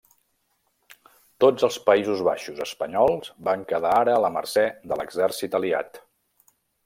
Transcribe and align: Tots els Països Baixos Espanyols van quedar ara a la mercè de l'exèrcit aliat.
Tots 1.43 1.65
els 1.67 1.75
Països 1.89 2.23
Baixos 2.29 2.63
Espanyols 2.65 3.29
van 3.51 3.67
quedar 3.73 3.93
ara 3.99 4.17
a 4.17 4.23
la 4.25 4.33
mercè 4.39 4.65
de 4.93 4.99
l'exèrcit 5.03 5.59
aliat. 5.61 6.01